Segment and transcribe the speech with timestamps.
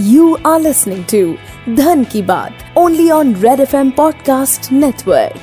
[0.00, 1.36] You are listening to
[1.66, 5.40] Dhan Ki Baat, only on Red FM Podcast Network.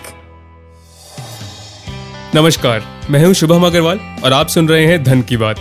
[2.36, 5.56] नमस्कार, मैं हूँ शुभम अग्रवाल और आप सुन रहे हैं धन की बात।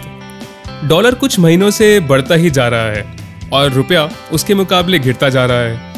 [0.85, 3.17] डॉलर कुछ महीनों से बढ़ता ही जा रहा है
[3.53, 5.95] और रुपया उसके मुकाबले गिरता जा रहा है।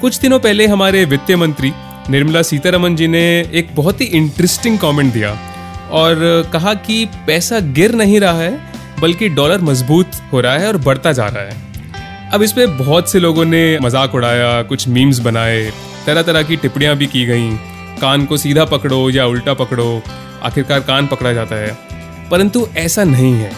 [0.00, 1.72] कुछ दिनों पहले हमारे वित्त मंत्री
[2.10, 5.38] निर्मला सीतारमन जी ने एक बहुत ही इंटरेस्टिंग कमेंट दिया
[5.90, 8.60] और कहा कि पैसा गिर नहीं रहा है,
[9.00, 11.69] बल्कि डॉलर मज़बूत हो रहा है और बढ़ता जा रहा है।
[12.32, 15.72] अब इस बहुत से लोगों ने मज़ाक उड़ाया, कुछ मीम्स बनाए,
[16.06, 17.50] तरह तरह की टिप्पणियाँ भी की गई।
[18.00, 20.02] कान को सीधा पकड़ो या उल्टा पकड़ो,
[20.42, 21.76] आखिरकार कान पकड़ा जाता है।
[22.30, 23.50] परंतु ऐसा नहीं है।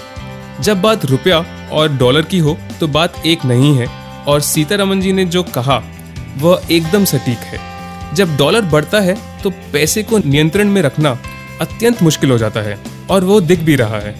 [0.62, 3.86] जब बात रुपया और डॉलर की हो तो बात एक नहीं है,
[4.26, 5.82] और सीतारमन जी ने जो कहा,
[6.38, 7.60] वह एकदम सटीक है।
[8.14, 11.18] जब डॉलर बढ़ता है तो पैसे को नियंत्रण में रखना
[11.60, 12.78] अत्यंत मुश्किल हो जाता है,
[13.10, 14.14] और वो दिख भी रहा है।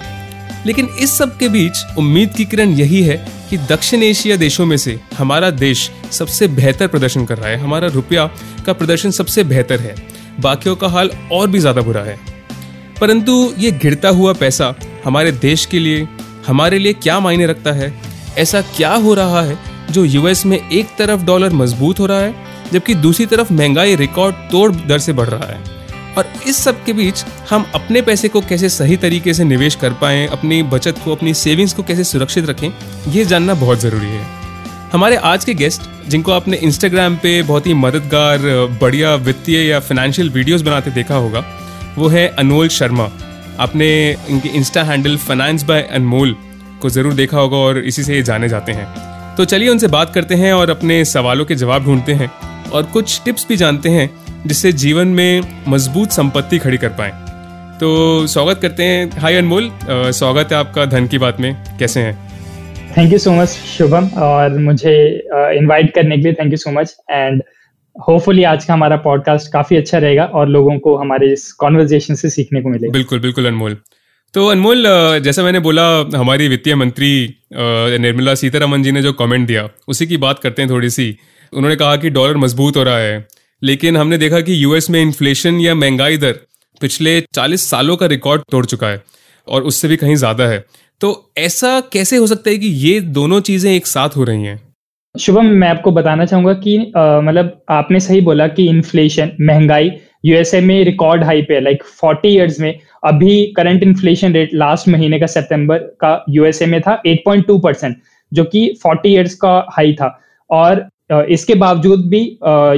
[0.66, 4.76] लेकिन इस सब के बीच उम्मीद की किरण यही है कि दक्षिण एशिया देशों में
[4.76, 8.24] से हमारा देश सबसे बेहतर प्रदर्शन कर रहा है, हमारा रुपया
[8.66, 9.94] का प्रदर्शन सबसे बेहतर है,
[10.40, 12.16] बाकियों का हाल और भी ज़्यादा बुरा है।
[13.00, 16.06] परंतु ये गिरता हुआ पैसा हमारे देश के लिए,
[16.46, 17.92] हमारे लिए क्या मायने रखता है?
[18.38, 19.58] ऐसा क्या हो रहा है
[19.90, 22.34] जो यूएस में एक तरफ़ डॉलर मज़बूत हो रहा है,
[22.72, 25.60] जबकि दूसरी तरफ़ महँगाई रिकॉर्ड तोड़ दर से बढ़ रहा है?
[26.18, 29.92] और इस सब के बीच हम अपने पैसे को कैसे सही तरीके से निवेश कर
[29.92, 32.70] पाएँ, अपनी बचत को, अपनी सेविंग्स को कैसे सुरक्षित रखें,
[33.08, 34.26] ये जानना बहुत ज़रूरी है।
[34.92, 38.40] हमारे आज के गेस्ट, जिनको आपने इंस्टाग्राम पे बहुत ही मददगार,
[38.80, 41.44] बढ़िया वित्तीय या फाइनेंशियल वीडियोस बनाते देखा होगा,
[41.98, 43.10] वो है अनमोल शर्मा।
[43.60, 43.88] आपने
[44.30, 46.36] इनके insta handle finance by Anmol
[46.82, 48.86] को ज़रूर देखा होगा और इसी से ये जाने जाते हैं।
[49.36, 52.30] तो चलिए उनसे बात करते हैं और अपने सवालों के जवाब ढूंढते हैं
[52.70, 54.08] और कुछ टिप्स भी जानते हैं।
[54.46, 57.10] जिससे जीवन में मज़बूत संपत्ति खड़ी कर पाए।
[57.80, 62.14] तो स्वागत करते हैं। हाय अनमोल स्वागत है आपका धन की बात में। कैसे हैं?
[62.96, 64.94] Thank you so much Shubham और मुझे
[65.58, 67.42] इनवाइट करने के लिए thank you so much and
[67.96, 72.30] hopefully आज का हमारा पॉडकास्ट काफ़ी अच्छा रहेगा और लोगों को हमारे इस कॉन्वर्जेशन से
[72.30, 73.76] सीखने को मिलेगा। बिल्कुल बिल्कुल अनमोल।
[74.34, 74.86] तो अनमोल
[75.24, 75.84] जैसा मैंने बोला
[76.16, 77.12] हमारी वित्तीय मंत्री
[77.52, 81.16] निर्मला सीतारमन जी ने जो कमेंट दिया उसी की बात करते हैं थोड़ी सी।
[81.52, 83.26] उन्होंने कहा कि डॉलर मज़बूत हो रहा है।
[83.62, 86.32] लेकिन हमने देखा कि यूएस में इन्फ्लेशन या महँगाई दर
[86.80, 89.02] पिछले 40 सालों का रिकॉर्ड तोड़ चुका है
[89.48, 90.64] और उससे भी कहीं ज़्यादा है।
[91.00, 94.60] तो ऐसा कैसे हो सकता है कि ये दोनों चीज़ें एक साथ हो रही हैं?
[95.14, 99.90] शुभम, मैं आपको बताना चाहूँगा कि मतलब आपने सही बोला कि इन्फ्लेशन महँगाई
[100.24, 105.18] यूएसए में रिकॉर्ड हाई पे लाइक फोर्टी इयर्स में। अभी करंट इन्फ्लेशन रेट लास्ट महीने
[105.20, 107.96] का सितंबर का यूएसए में था 8.2 परसेंट
[108.32, 110.18] जो कि 40 इयर्स का हाई था।
[110.50, 110.86] और
[111.30, 112.20] इसके बावजूद भी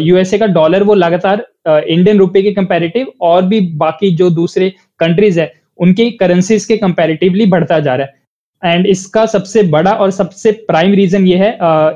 [0.00, 5.40] यूएसए का डॉलर वो लगातार इंडियन रुपए के कंपैरेटिव और भी बाकी जो दूसरे कंट्रीज़
[5.40, 10.52] है उनके करेंसीज के कंपैरेटिवली बढ़ता जा रहा है। एंड इसका सबसे बड़ा और सबसे
[10.68, 11.50] प्राइम रीजन ये है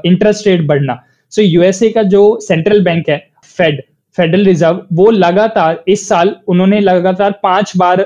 [0.07, 3.19] इंटरेस्ट रेट बढ़ना। सो so, यूएसए का जो सेंट्रल बैंक है
[3.57, 3.83] फेड
[4.19, 8.01] फेडरल रिज़र्व वो लगातार इस साल उन्होंने लगातार पाँच बार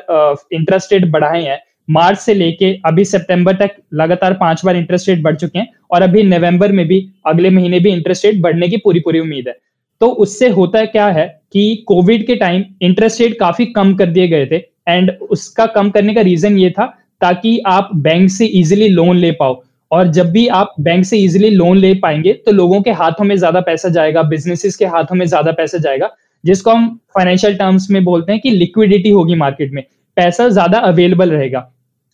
[0.53, 1.59] इंटरेस्ट रेट बढ़ाए हैं।
[1.93, 6.03] मार्च से लेके अभी सितंबर तक लगातार पाँच बार इंटरेस्ट रेट बढ़ चुके हैं और
[6.03, 9.57] अभी नवंबर में भी, अगले महीने भी इंटरेस्ट रेट बढ़ने की पूरी पूरी उम्मीद है।
[10.01, 14.29] तो उससे होता क्या है कि कोविड के टाइम इंटरेस्ट रेट काफ़ी कम कर दिए
[14.29, 14.57] गए थे
[14.89, 16.87] एंड उसका कम करने का रीजन ये था
[17.21, 21.51] ताकि आप बैंक से इजिली लोन ले पाओ। और जब भी आप बैंक से इजिली
[21.51, 25.25] लोन ले पाएँगे तो लोगों के हाथों में ज़्यादा पैसा जाएगा बिजनेसेस के हाथों में
[25.27, 26.11] ज़्यादा पैसा जाएगा,
[26.45, 29.83] जिसको हम फाइनेंशियल टर्म्स में बोलते हैं कि लिक्विडिटी होगी मार्केट में।
[30.17, 31.61] पैसा ज़्यादा अवेलेबल रहेगा।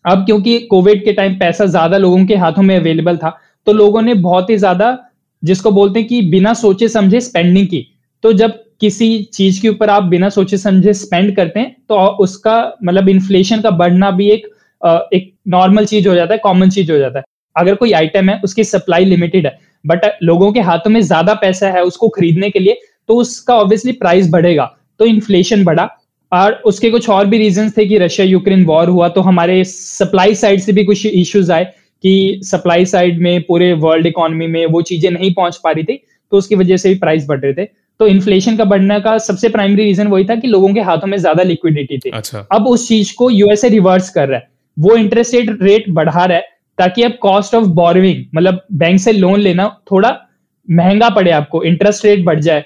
[0.08, 3.36] अब क्योंकि कोविड के टाइम पैसा ज़्यादा लोगों के हाथों में अवेलेबल था
[3.66, 4.96] तो लोगों ने बहुत ही ज़्यादा
[5.42, 7.86] जिसको बोलते हैं कि बिना सोचे समझे स्पेंडिंग की।
[8.24, 12.56] तो जब किसी चीज़ के ऊपर आप बिना सोचे समझे स्पेंड करते हैं तो उसका
[12.84, 14.46] मतलब इन्फ्लेशन का बढ़ना भी एक
[15.12, 17.24] एक नॉर्मल चीज़ हो जाता है कॉमन चीज़ हो जाता है।
[17.56, 21.70] अगर कोई आइटम है, उसकी सप्लाई लिमिटेड है बट लोगों के हाथों में ज़्यादा पैसा
[21.70, 24.64] है उसको खरीदने के लिए तो उसका ऑब्वियसली प्राइस बढ़ेगा
[25.00, 25.88] तो इन्फ्लेशन बढ़ा।
[26.32, 30.34] और उसके कुछ और भी रीजन थे कि रशिया यूक्रेन वॉर हुआ तो हमारे सप्लाई
[30.34, 31.64] साइड से भी कुछ इश्यूज़ आए
[32.04, 36.00] कि सप्लाई साइड में पूरे वर्ल्ड इकोनॉमी में वो चीज़ें नहीं पहुँच पा रही थी
[36.32, 37.64] तो उसकी वजह से भी प्राइस बढ़ रहे थे।
[38.00, 41.16] तो इन्फ्लेशन का बढ़ने का सबसे प्राइमरी रीजन वही था कि लोगों के हाथों में
[41.18, 45.34] ज़्यादा लिक्विडिटी थी। अच्छा। अब उस चीज़ को यूएसए रिवर्स कर रहा है। वो इंटरेस्ट
[45.34, 46.42] रेट रेट बढ़ा रहा है
[46.78, 50.16] ताकि अब कॉस्ट ऑफ़ बोरोइंग मतलब बैंक से लोन लेना थोड़ा
[50.68, 52.64] महँगा पड़े आपको इंटरेस्ट रेट बढ़ जाए।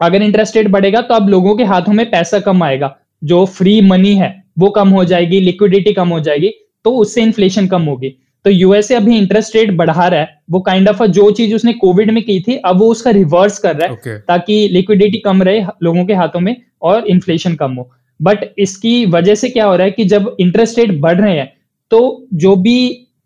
[0.00, 3.80] अगर इंटरेस्ट रेट बढ़ेगा तो अब लोगों के हाथों में पैसा कम आएगा। जो फ्री
[3.80, 6.52] मनी है वो कम हो जाएगी लिक्विडिटी कम हो जाएगी
[6.84, 8.08] तो उससे इन्फ्लेशन कम होगी।
[8.44, 12.10] तो यूएसए अभी इंटरेस्ट रेट बढ़ा रहा है वो काइंड ऑफ़ जो चीज़ उसने कोविड
[12.10, 14.16] में की थी अब वो उसका रिवर्स कर रहा है okay.
[14.28, 17.90] ताकि लिक्विडिटी कम रहे लोगों के हाथों में और इन्फ्लेशन कम हो।
[18.20, 21.52] बट इसकी वजह से क्या हो रहा है कि जब इंटरेस्ट रेट बढ़ रहे हैं
[21.92, 22.76] तो जो भी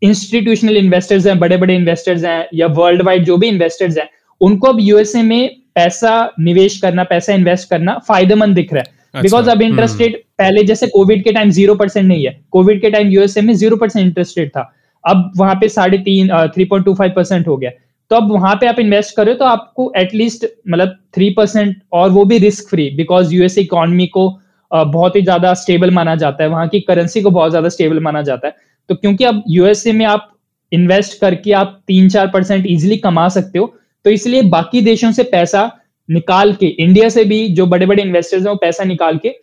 [0.03, 4.09] इंस्टीट्यूशनल इन्वेस्टर्स हैं बड़े बड़े इन्वेस्टर्स हैं या वर्ल्ड वाइड जो भी इन्वेस्टर्स हैं
[4.41, 9.41] उनको अब यूएसए में पैसा निवेश करना पैसा इन्वेस्ट करना फ़ायदेमंद दिख रहा है। बिकॉज़
[9.41, 12.81] अच्छा, अब इंटरेस्ट रेट हम्म। पहले जैसे कोविड के टाइम ज़ीरो परसेंट नहीं है। कोविड
[12.81, 14.71] के टाइम यूएसए में ज़ीरो परसेंट इंटरेस्ट रेट था।
[15.05, 17.71] अब वहाँ पे साढ़े तीन three point two five percent हो गया।
[18.11, 22.25] तो अब वहाँ पे आप इन्वेस्ट करो तो आपको एटलीस्ट मतलब थ्री परसेंट और वो
[22.25, 24.29] भी risk free because US economy को
[24.71, 28.23] बहुत ही ज़्यादा स्टेबल माना जाता है। वहाँ की करेंसी को बहुत ज़्यादा स्टेबल माना
[28.23, 28.55] जाता है।
[28.91, 30.31] तो क्योंकि अब यूएसए में आप
[30.73, 33.75] इन्वेस्ट करके आप तीन चार परसेंट इजिली कमा सकते हो
[34.05, 35.71] तो इसलिए बाकी देशों से पैसा
[36.09, 39.35] निकाल के इंडिया से भी जो बड़े बड़े इन्वेस्टर्स हैं वो पैसा निकाल के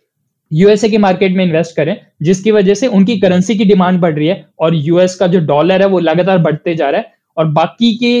[0.50, 4.26] यूएसए के मार्केट में इन्वेस्ट करें, जिसकी वजह से उनकी करेंसी की डिमांड बढ़ रही
[4.28, 7.94] है और यूएस का जो डॉलर है वो लगातार बढ़ते जा रहा है। और बाकी
[7.96, 8.12] के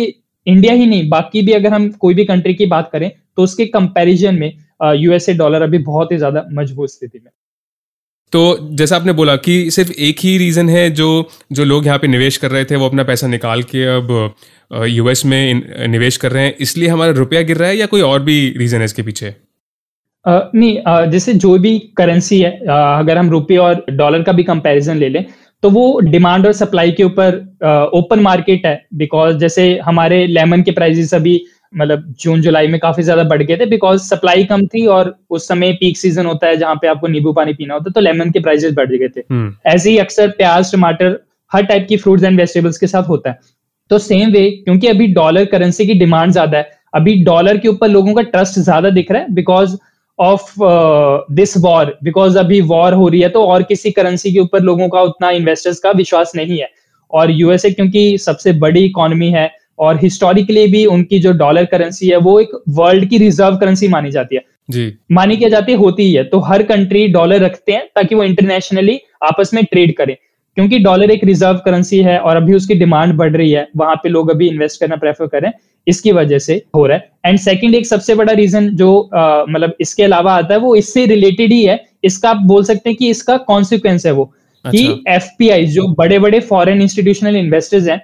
[0.46, 3.66] इंडिया ही नहीं, बाकी भी अगर हम कोई भी कंट्री की बात करें तो उसके
[3.66, 4.52] कंपैरिजन में
[4.94, 7.30] यूएसए डॉलर अभी बहुत ही ज़्यादा मज़बूत स्थिति में
[8.32, 11.08] तो जैसा आपने बोला कि सिर्फ़ एक ही रीज़न है जो
[11.52, 14.34] जो लोग यहाँ पे निवेश कर रहे थे वो अपना पैसा निकाल के अब
[14.86, 18.22] यूएस में निवेश कर रहे हैं। इसलिए हमारा रुपया गिर रहा है या कोई और
[18.22, 19.34] भी रीज़न है इसके पीछे?
[20.24, 24.32] Uh, नहीं uh, जैसे जो भी करेंसी है uh, अगर हम रुपये और डॉलर का
[24.32, 25.24] भी कंपैरिजन ले लें
[25.62, 27.36] तो वो डिमांड और सप्लाई के ऊपर
[27.94, 31.40] ओपन मार्केट है। बिकॉज़ जैसे हमारे लेमन के प्राइजेस अभी
[31.72, 35.48] मतलब जून जुलाई में काफ़ी ज़्यादा बढ़ गए थे बिकॉज़ सप्लाई कम थी और उस
[35.48, 38.30] समय पीक सीज़न होता है जहाँ पे आपको नींबू पानी पीना होता है तो लेमन
[38.30, 41.18] के प्राइजेस बढ़ गए थे। हम्म। ऐसे ही अक्सर प्याज टमाटर
[41.52, 43.38] हर टाइप की फ्रूट्स एंड वेजिटेबल्स के साथ होता है।
[43.90, 47.88] तो सेम वे क्योंकि अभी डॉलर करेंसी की डिमांड ज़्यादा है अभी डॉलर के ऊपर
[47.88, 49.76] लोगों का ट्रस्ट ज़्यादा दिख रहा है because
[50.18, 50.52] of
[51.32, 54.88] this war because अभी वॉर हो रही है तो और किसी करेंसी के ऊपर लोगों
[54.88, 56.68] का उतना इन्वेस्टर्स का विश्वास नहीं है।
[57.12, 62.16] और यूएसए क्योंकि सबसे बड़ी इकोनॉमी है और हिस्टोरिकली भी उनकी जो डॉलर करेंसी है
[62.18, 66.02] वो एक वर्ल्ड की रिज़र्व करेंसी मानी जाती है। जी। मानी क्या जाती है होती
[66.02, 70.16] ही है। तो हर कंट्री डॉलर रखते हैं ताकि वो इंटरनेशनली आपस में ट्रेड करें।
[70.56, 74.08] क्योंकि डॉलर एक रिज़र्व करेंसी है और अभी उसकी डिमांड बढ़ रही है वहाँ पे
[74.08, 75.50] लोग अभी इन्वेस्ट करना प्रेफर करें
[75.86, 80.02] इसकी वजह से हो रहा है। एंड सेकंड एक सबसे बड़ा रीजन जो मतलब इसके
[80.02, 83.36] अलावा आता है वो इससे रिलेटेड ही है। इसका आप बोल सकते हैं कि इसका
[83.46, 84.24] कॉन्सिक्वेंस है वो।
[84.64, 88.00] अच्छा। कि एफपीआई जो बड़े बड़े फॉरेन इंस्टीट्यूशनल इन्वेस्टर्स हैं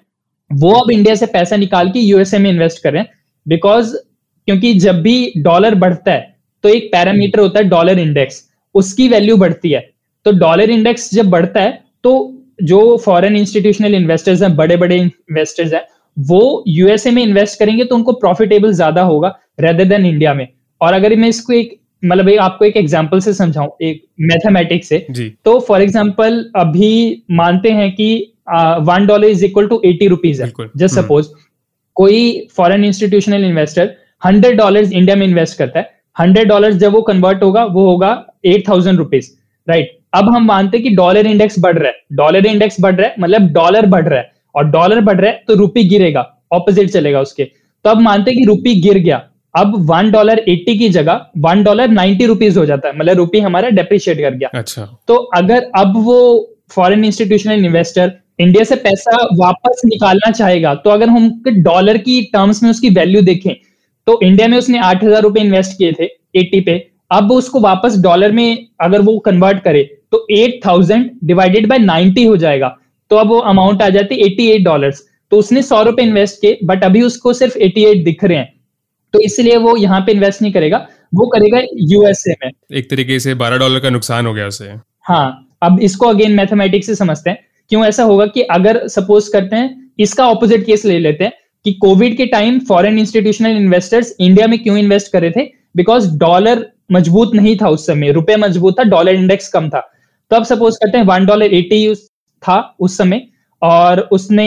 [0.50, 3.04] वो अब इंडिया से पैसा निकाल के यूएसए में इन्वेस्ट करें
[3.46, 3.94] बिकॉज़
[4.48, 6.32] क्योंकि जब भी डॉलर बढ़ता है
[6.64, 8.42] तो एक पैरामीटर होता है डॉलर इंडेक्स
[8.74, 9.80] उसकी वैल्यू बढ़ती है।
[10.26, 12.12] तो डॉलर इंडेक्स जब बढ़ता है तो
[12.62, 15.82] जो फॉरेन इंस्टीट्यूशनल इन्वेस्टर्स हैं बड़े बड़े इन्वेस्टर्स हैं
[16.16, 19.28] वो यूएसए में इन्वेस्ट करेंगे तो उनको प्रॉफिटेबल ज़्यादा होगा
[19.60, 20.46] रेदर देन इंडिया में।
[20.80, 24.98] और अगर मैं इसको एक मतलब आपको एक एग्ज़ाम्पल से समझाऊं एक मैथमेटिक्स से
[25.44, 28.33] तो फॉर एग्ज़ाम्पल अभी मानते हैं कि
[28.82, 31.28] one dollar is equal to eighty rupees है जस्ट सपोज़।
[31.96, 37.02] कोई foreign institutional investor hundred dollar India में इन्वेस्ट करता है हंड्रेड डॉलर जब वो
[37.02, 38.10] कन्वर्ट होगा वो होगा
[38.44, 39.30] एट थाउज़ेंड रुपीज़
[39.66, 43.06] राइट अब हम मानते हैं कि डॉलर इंडेक्स बढ़ रहा है। डॉलर इंडेक्स बढ़ रहा
[43.06, 46.20] है मतलब डॉलर बढ़ रहा है। और डॉलर बढ़ रहा है तो रुपी गिरेगा
[46.52, 49.16] ऑपोजिट चलेगा उसके। तो अब मानते हैं कि रुपी गिर गया।
[49.54, 53.40] अब वन डॉलर एट्टी की जगह वन डॉलर नाइनटी रुपीज़ हो जाता है। मतलब रुपी
[53.40, 56.18] हमारा डेप्रिशिएट कर गया। अच्छा। तो अगर अब वो
[56.70, 62.62] फॉरेन इंस्टीट्यूशनल इन्वेस्टर इंडिया से पैसा वापस निकालना चाहेगा तो अगर हम डॉलर की टर्म्स
[62.62, 63.52] में उसकी वैल्यू देखें
[64.06, 66.04] तो इंडिया में उसने आठ हज़ार रुपए इन्वेस्ट किए थे
[66.36, 66.76] एटी पे।
[67.10, 69.82] अब उसको वापस डॉलर में अगर वो कन्वर्ट करे
[70.12, 72.68] तो eight thousand divided by ninety हो जाएगा।
[73.10, 74.94] तो अब वो अमाउंट आ जाती है एटी एट डॉलर
[75.32, 78.52] तो उसने सौ रुपए इन्वेस्ट किए बट अभी उसको सिर्फ़ एटी एट दिख रहे हैं।
[79.14, 83.34] तो इसलिए वो यहाँ पे इन्वेस्ट नहीं करेगा वो करेगा यूएसए में। एक तरीके से
[83.36, 84.72] बारह डॉलर का नुकसान हो गया उसे।
[85.02, 87.38] हाँ अब इसको अगेन मैथमेटिक्स से समझते हैं।
[87.70, 91.32] क्यों ऐसा होगा कि अगर सपोज़ करते हैं, इसका ऑपोजिट केस ले लेते हैं
[91.64, 95.44] कि कोविड के time foreign institutional investors India में क्यों इन्वेस्ट करे थे?
[95.76, 99.80] बिकॉज़ डॉलर मज़बूत नहीं था उस समय, रुपए मज़बूत था डॉलर इंडेक्स कम था।
[100.30, 101.94] तो अब सपोज़ करते हैं वन डॉलर एटी
[102.42, 103.26] था उस समय
[103.62, 104.46] और उसने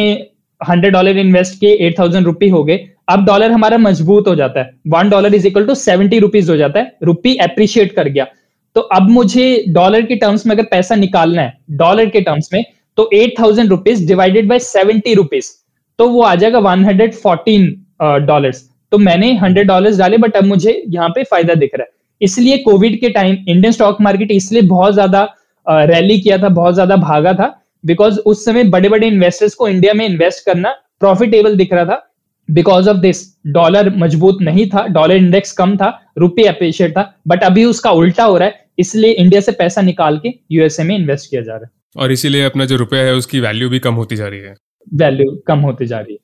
[0.62, 2.78] हंड्रेड डॉलर इन्वेस्ट किए एट थाउज़ेंड रुपी हो गए।
[3.10, 6.58] अब डॉलर हमारा मज़बूत हो जाता है। One dollar is equal to seventy rupees हो
[6.58, 8.26] जाता है। रुपी एप्रिशिएट कर गया।
[8.76, 12.64] तो अब मुझे डॉलर के टर्म्स में अगर पैसा निकालना है डॉलर के टर्म्स में
[12.98, 15.52] तो eight thousand rupees divided by seventy rupees
[16.00, 17.70] तो वो आ जाएगा वन हंड्रेड फोर्टीन
[18.26, 18.52] डॉलर
[18.92, 22.58] तो मैंने हंड्रेड डॉलर डाले बट अब मुझे यहाँ पे फ़ायदा दिख रहा है। इसलिए
[22.60, 25.22] कोविड के टाइम इंडियन स्टॉक मार्केट इसलिए बहुत ज़्यादा
[25.68, 29.94] रैली किया था, बहुत ज़्यादा भागा था बिकॉज़ उस समय बड़े बड़े इन्वेस्टर्स को इंडिया
[29.94, 32.04] में इन्वेस्ट करना प्रॉफिटेबल दिख रहा था।
[32.50, 37.44] बिकॉज़ ऑफ़ दिस डॉलर मज़बूत नहीं था डॉलर इंडेक्स कम था रुपये अप्रिशिएट था बट
[37.44, 41.30] अभी उसका उल्टा हो रहा है, इसलिए इंडिया से पैसा निकाल के यूएसए में इन्वेस्ट
[41.30, 44.16] किया जा रहा है। और इसीलिए अपना जो रुपया है उसकी वैल्यू भी कम होती
[44.16, 44.54] जा रही है।
[44.94, 46.20] वैल्यू कम होती जा रही है।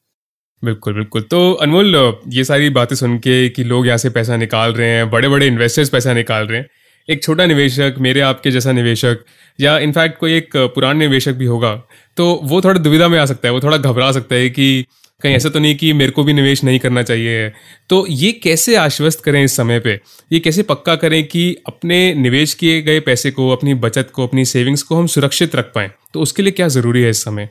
[0.63, 1.95] बिल्कुल बिल्कुल। तो अनमोल
[2.29, 5.47] ये सारी बातें सुन के कि लोग यहाँ से पैसा निकाल रहे हैं बड़े बड़े
[5.47, 6.67] इन्वेस्टर्स पैसा निकाल रहे हैं
[7.09, 9.23] एक छोटा निवेशक, मेरे आपके जैसा निवेशक,
[9.59, 11.75] या इनफैक्ट कोई एक पुराना निवेशक भी होगा
[12.17, 14.85] तो वो थोड़ा दुविधा में आ सकता है, वो थोड़ा घबरा सकता है कि
[15.21, 17.51] कहीं ऐसा तो नहीं कि मेरे को भी निवेश नहीं करना चाहिए।
[17.89, 19.93] तो ये कैसे आश्वस्त करें इस समय पे?
[20.31, 24.45] ये कैसे पक्का करें कि अपने निवेश किए गए पैसे को, अपनी बचत को, अपनी
[24.45, 25.89] सेविंग्स को हम सुरक्षित रख पाएँ?
[26.13, 27.49] तो उसके लिए क्या ज़रूरी है इस समय?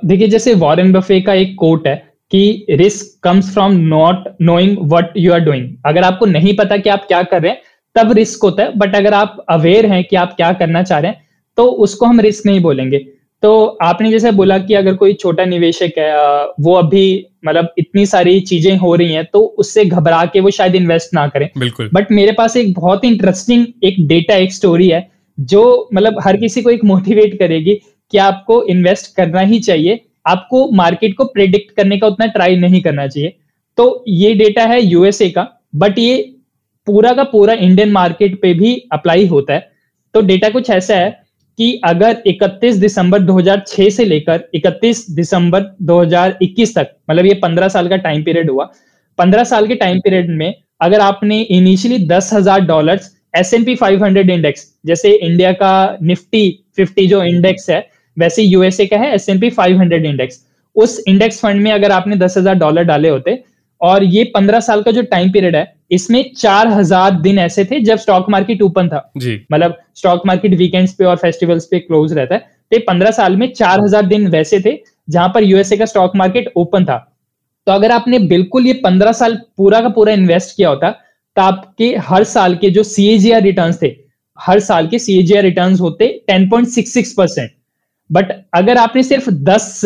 [0.00, 1.94] देखिए, जैसे वॉरेन बफे का एक कोट है
[2.32, 6.90] कि risk comes from not knowing what you are doing अगर आपको नहीं पता कि
[6.90, 7.62] आप क्या कर रहे हैं
[7.96, 11.10] तब रिस्क होता है। बट अगर आप अवेयर हैं कि आप क्या करना चाह रहे
[11.10, 11.22] हैं
[11.58, 12.98] तो उसको हम रिस्क नहीं बोलेंगे।
[13.42, 16.12] तो आपने जैसे बोला कि अगर कोई छोटा निवेशक है
[16.60, 17.04] वो अभी
[17.46, 21.26] मतलब इतनी सारी चीज़ें हो रही हैं तो उससे घबरा के वो शायद इन्वेस्ट ना
[21.28, 25.06] करें। बिल्कुल। बट मेरे पास एक बहुत ही इंटरेस्टिंग एक डेटा एक स्टोरी है
[25.38, 27.74] जो मतलब हर किसी को एक मोटिवेट करेगी
[28.12, 32.80] कि आपको इन्वेस्ट करना ही चाहिए। आपको मार्केट को प्रेडिक्ट करने का उतना ट्राई नहीं
[32.82, 33.34] करना चाहिए।
[33.78, 36.33] तो ये डेटा है यूएसए का बट ये
[36.86, 39.68] पूरा का पूरा इंडियन मार्केट पे भी अप्लाई होता है।
[40.14, 41.10] तो डेटा कुछ ऐसा है
[41.58, 47.88] कि अगर 31 दिसंबर 2006 से लेकर 31 दिसंबर 2021 तक मतलब ये 15 साल
[47.88, 48.70] का टाइम पीरियड हुआ
[49.18, 53.00] 15 साल के टाइम पीरियड में अगर आपने इनिशियली दस हज़ार dollar
[53.36, 56.44] S and P five hundred index जैसे इंडिया का निफ्टी
[56.76, 57.86] फिफ्टी जो इंडेक्स है,
[58.16, 60.44] वैसे यूएसए का है S and P five hundred index
[60.76, 63.42] उस इंडेक्स फंड में अगर आपने दस हज़ार डॉलर डाले होते
[63.80, 65.64] और ये पंद्रह साल का जो टाइम पीरियड है
[65.94, 70.92] इसमें चार हज़ार दिन ऐसे थे जब स्टॉक मार्केट ओपन था। मतलब स्टॉक मार्केट वीकेंड्स
[70.94, 72.40] पे और फेस्टिवल्स पे क्लोज रहता है।
[72.72, 76.52] तो पंद्रह साल में चार हज़ार दिन वैसे थे जहाँ पर यूएसए का स्टॉक मार्केट
[76.56, 76.96] ओपन था।
[77.66, 81.94] तो अगर आपने बिल्कुल ये पंद्रह साल पूरा का पूरा इन्वेस्ट किया होता तो आपके
[82.04, 83.96] हर साल के जो सीएजीआर रिटर्न थे
[84.38, 87.50] हर साल के सीएजीआर रिटर्न होते ten point six six percent
[88.10, 89.80] but अगर आपने सिर्फ़ दस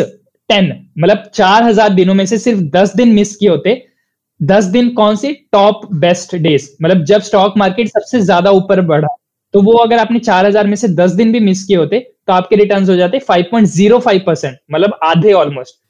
[0.50, 3.74] टेन मतलब चार हज़ार दिनों में से सिर्फ़ दस दिन मिस किए होते
[4.40, 9.08] दस दिन कौन से टॉप बेस्ट डेज़ मतलब जब स्टॉक मार्केट सबसे ज़्यादा ऊपर बढ़ा
[9.54, 12.32] तो वो अगर आपने चार हज़ार में से दस दिन भी मिस किए होते तो
[12.32, 15.80] आपके रिटर्न हो जाते five point zero five percent मतलब आधे ऑलमोस्ट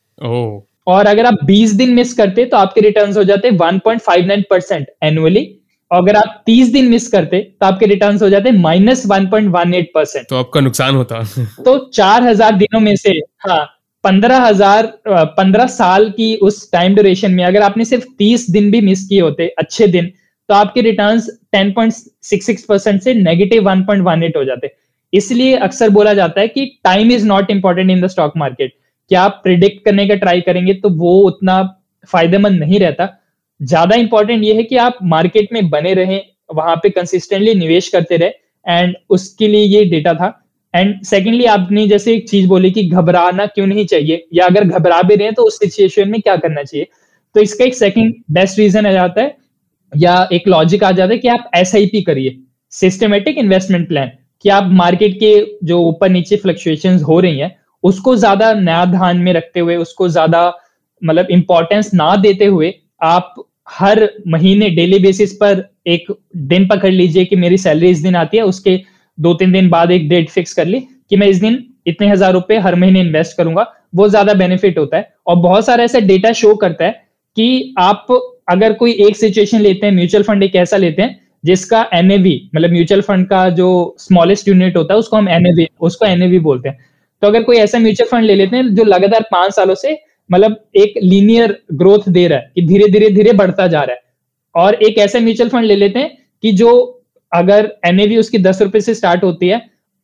[0.87, 4.27] और अगर आप बीस दिन मिस करते तो आपके रिटर्न हो जाते one point five
[4.27, 5.45] nine percent annually
[5.91, 9.75] अगर आप तीस दिन मिस करते तो आपके रिटर्न हो जाते minus one point one
[9.75, 11.23] eight percent तो आपका नुकसान होता।
[11.65, 13.65] तो चार हज़ार दिनों में से हाँ
[14.05, 18.81] पंद्रह हज़ार पंद्रह साल की उस टाइम ड्यूरेशन में अगर आपने सिर्फ़ तीस दिन भी
[18.81, 20.13] मिस किए होते, अच्छे दिन
[20.49, 21.21] तो आपके return
[21.53, 24.71] ten point six six percent से negative one point one eight हो जाते।
[25.13, 28.75] इसलिए अक्सर बोला जाता है कि time is not important in the stock market
[29.11, 31.63] क्या आप प्रिडिक्ट करने का ट्राई करेंगे तो वो उतना
[32.09, 33.09] फ़ायदेमंद नहीं रहता।
[33.61, 38.17] ज़्यादा इंपॉर्टेंट ये है कि आप मार्केट में बने रहें, वहाँ पे कंसिस्टेंटली निवेश करते
[38.17, 40.29] रहे एंड उसके लिए ये डेटा था
[40.75, 44.27] एंड सेकेंडली आपने जैसे एक चीज़ बोली कि घबराना क्यों नहीं चाहिए?
[44.35, 46.87] या अगर घबरा भी रहे हैं तो उस सिचुएशन में क्या करना चाहिए?
[47.35, 49.37] तो इसका एक सेकेंड बेस्ट रीजन आ जाता है,
[49.93, 52.37] या एक लॉजिक आ जाता है कि आप एसआईपी करिए।
[52.73, 54.11] सिस्टमेटिक इन्वेस्टमेंट प्लान
[54.45, 55.33] कि आप मार्केट के
[55.67, 60.09] जो ऊपर नीचे फ्लक्चुएशन हो रही हैं, उसको ज़्यादा नया ध्यान में रखते हुए, उसको
[60.09, 60.53] ज़्यादा
[61.03, 62.73] मतलब इंपॉर्टेंस ना देते हुए
[63.03, 63.35] आप
[63.71, 66.07] हर महीने डेली बेसिस पर एक
[66.37, 68.81] दिन पकड़ लीजिए कि मेरी सैलरी इस दिन आती है, उसके
[69.19, 72.33] दो तीन दिन बाद एक डेट फिक्स कर ली कि मैं इस दिन इतने हज़ार
[72.33, 76.33] रुपए हर महीने इन्वेस्ट करूँगा। वो ज़्यादा बेनिफिट होता है। और बहुत सारा ऐसा डेटा
[76.33, 76.91] शो करता है
[77.37, 78.07] कि आप
[78.51, 82.71] अगर कोई एक सिचुएशन लेते हैं म्यूचुअल फंड एक ऐसा लेते हैं, जिसका एनएवी मतलब
[82.71, 86.79] म्यूचुअल फंड का जो स्मॉलेस्ट यूनिट होता है, उसको हम एनएवी उसको एनएवी बोलते हैं।
[87.23, 89.97] तो अगर कोई ऐसा म्यूचुअल फंड ले लेते हैं, जो लगातार पाँच सालों से
[90.31, 94.01] मतलब एक लीनियर ग्रोथ दे रहा है, कि धीरे धीरे धीरे बढ़ता जा रहा है।
[94.55, 96.98] और एक ऐसा म्यूचुअल फंड ले लेते हैं कि जो
[97.33, 99.61] अगर एनएवी उसकी दस रुपए से स्टार्ट होती है,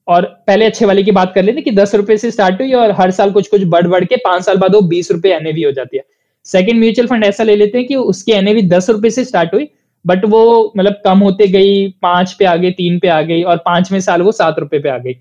[0.08, 2.90] और पहले अच्छे वाले की बात कर लेते कि दस रुपए से स्टार्ट हुई और
[2.92, 5.70] हर साल कुछ कुछ बढ़ बढ़ के पाँच साल बाद वो बीस रुपए एनएवी हो
[5.72, 6.02] जाती है।
[6.46, 9.68] सेकंड म्यूचुअल फंड ऐसा ले लेते हैं कि उसकी एनएवी दस रुपए से स्टार्ट हुई
[10.04, 13.56] बट वो मतलब कम होते गई, पाँच पे आ गई, तीन पे आ गई, और
[13.56, 15.14] पाँचवें साल वो सात रुपए पे आ गई।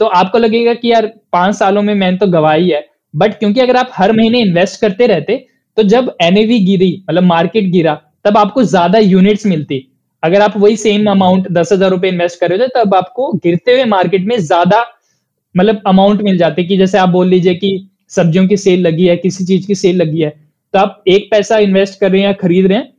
[0.00, 3.76] तो आपको लगेगा कि यार पाँच सालों में मैंने तो गवाही है बट क्योंकि अगर
[3.76, 5.44] आप हर महीने इन्वेस्ट करते रहते
[5.76, 9.86] तो जब एनएवी गिरी मतलब मार्केट गिरा, तब आपको ज़्यादा यूनिट्स मिलती।
[10.22, 13.72] अगर आप वही सेम अमाउंट दस हज़ार रुपए इन्वेस्ट कर रहे थे तब आपको गिरते
[13.72, 14.84] हुए मार्केट में ज़्यादा
[15.54, 19.16] मतलब अमाउंट मिल जाते कि जैसे आप बोल लीजिए कि सब्जियों की सेल लगी है,
[19.16, 20.30] किसी चीज़ की सेल लगी है
[20.74, 22.92] तो आप एक पैसा इन्वेस्ट कर रहे हैं या खरीद रहे हैं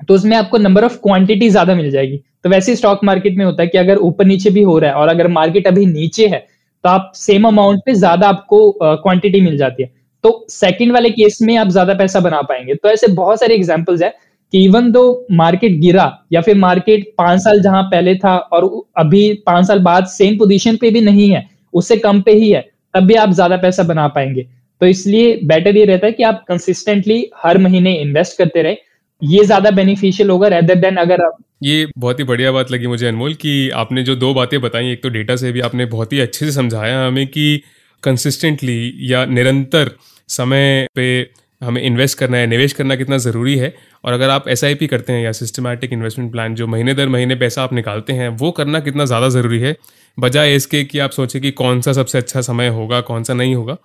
[0.00, 3.62] तो उसमें आपको नंबर ऑफ़ क्वांटिटी ज़्यादा मिल जाएगी। तो वैसे स्टॉक मार्केट में होता
[3.62, 6.38] है कि अगर ऊपर नीचे भी हो रहा है और अगर मार्केट अभी नीचे है
[6.84, 9.90] तो आप सेम अमाउंट पे ज़्यादा आपको क्वांटिटी मिल जाती है।
[10.24, 14.02] तो सेकंड वाले केस में आप ज़्यादा पैसा बना पाएँगे। तो ऐसे बहुत सारे एग्जाम्पल्स
[14.02, 14.12] है
[14.52, 18.64] कि इवन दो मार्केट गिरा, या फिर मार्केट पाँच साल जहाँ पहले था और
[18.98, 22.60] अभी पाँच साल बाद सेम पोजीशन पे भी नहीं है, उससे कम पे ही है,
[22.94, 24.46] तब भी आप ज़्यादा पैसा बना पाएँगे।
[24.80, 28.76] तो इसलिए बेटर ये रहता है कि आप कंसिस्टेंटली हर महीने इन्वेस्ट करते रहे।
[29.22, 33.06] ये ज़्यादा बेनिफिशियल होगा रेदर देन अगर आप ये बहुत ही बढ़िया बात लगी मुझे
[33.08, 36.20] अनमोल कि आपने जो दो बातें बताई, एक तो डेटा से भी आपने बहुत ही
[36.20, 37.62] अच्छे से समझाया हमें कि
[38.02, 39.90] कंसिस्टेंटली या निरंतर
[40.28, 41.22] समय पे
[41.64, 43.72] हमें इन्वेस्ट करना है निवेश करना कितना ज़रूरी है
[44.04, 47.62] और अगर आप एसआईपी करते हैं या सिस्टमैटिक इन्वेस्टमेंट प्लान जो महीने दर महीने पैसा
[47.62, 49.76] आप निकालते हैं वो करना कितना ज़्यादा ज़रूरी है
[50.18, 53.54] बजाय इसके कि आप सोचें कि कौन सा सबसे अच्छा समय होगा कौन सा नहीं
[53.54, 53.76] होगा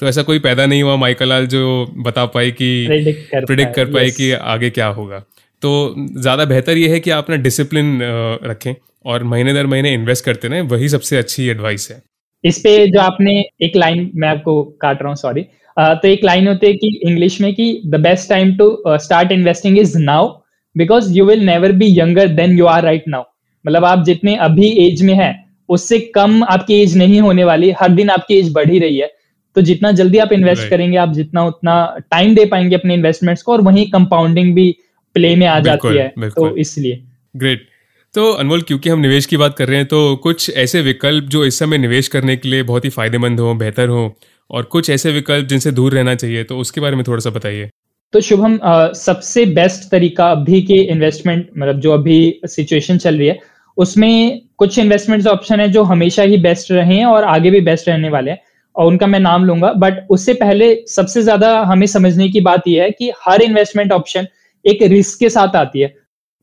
[0.00, 1.64] तो ऐसा कोई पैदा नहीं हुआ माइकल लाल जो
[1.98, 5.18] बता पाए कि प्रिडिक्ट कर पाए कि आगे क्या होगा।
[5.62, 7.98] तो ज़्यादा बेहतर ये है कि आप ना डिसिप्लिन
[8.44, 8.74] रखें
[9.06, 12.02] और महीने दर महीने इन्वेस्ट करते रहें वही सबसे अच्छी एडवाइस है।
[12.44, 15.46] इस पे जो आपने एक लाइन मैं आपको काट रहा हूँ सॉरी
[15.76, 19.78] तो एक लाइन होती है कि इंग्लिश में कि the best time to start investing
[19.78, 20.28] is now
[20.76, 23.22] because you will never be younger than you are right now
[23.64, 25.34] मतलब आप जितने अभी एज में है
[25.68, 29.10] उससे कम आपकी एज नहीं होने वाली हर दिन आपकी एज बढ़ ही रही है।
[29.56, 30.70] तो जितना जल्दी आप इन्वेस्ट right.
[30.70, 31.74] करेंगे आप जितना उतना
[32.10, 34.76] टाइम दे पाएँगे अपने इन्वेस्टमेंट्स को और वहीं कंपाउंडिंग भी
[35.14, 37.02] प्ले में आ जाती है। तो इसलिए।
[37.36, 37.66] ग्रेट
[38.14, 41.44] तो अनमोल क्योंकि हम निवेश की बात कर रहे हैं तो कुछ ऐसे विकल्प जो
[41.44, 44.04] इस समय निवेश करने के लिए बहुत ही फ़ायदेमंद हो बेहतर हो
[44.50, 47.68] और कुछ ऐसे विकल्प जिनसे दूर रहना चाहिए तो उसके बारे में थोड़ा सा बताइए।
[48.12, 48.58] तो शुभम
[48.96, 53.38] सबसे बेस्ट तरीका अभी के इन्वेस्टमेंट मतलब जो अभी सिचुएशन चल रही है,
[53.76, 57.88] उसमें कुछ इन्वेस्टमेंट ऑप्शन है जो हमेशा ही बेस्ट रहे हैं और आगे भी बेस्ट
[57.88, 58.40] रहने वाले हैं,
[58.76, 62.82] और उनका मैं नाम लूँगा बट उससे पहले सबसे ज़्यादा हमें समझने की बात यह
[62.82, 64.26] है कि हर इन्वेस्टमेंट ऑप्शन
[64.64, 65.94] एक रिस्क के साथ आती है।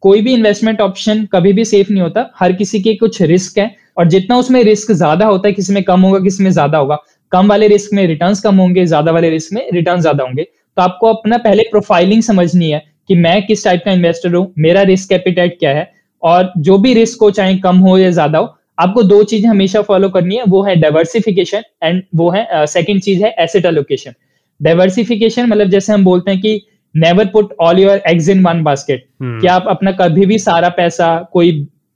[0.03, 3.75] कोई भी इन्वेस्टमेंट ऑप्शन कभी भी सेफ़ नहीं होता, हर किसी के कुछ रिस्क है,
[3.97, 6.97] और जितना उसमें रिस्क ज़्यादा होता है, किसी में कम होगा, किसी में ज़्यादा होगा
[7.33, 10.81] कम वाले रिस्क में रिटर्न्स कम होंगे ज़्यादा वाले रिस्क में रिटर्न ज़्यादा होंगे। तो
[10.81, 15.09] आपको अपना पहले प्रोफाइलिंग समझनी है कि मैं किस टाइप का इन्वेस्टर हूँ मेरा रिस्क
[15.09, 15.91] कैपिटाइट क्या है
[16.23, 19.81] और जो भी रिस्क हो चाहे कम हो या ज़्यादा हो आपको दो चीज़ें हमेशा
[19.81, 24.13] फॉलो करनी है वो है डाइवर्सिफिकेशन एंड वो है सेकंड uh, चीज़ है एसेट एलोकेशन
[24.59, 26.61] डाइवर्सिफिकेशन मतलब जैसे हम बोलते हैं कि
[26.95, 31.07] never put all your eggs in one basket कि आप अपना कभी भी सारा पैसा
[31.33, 31.51] कोई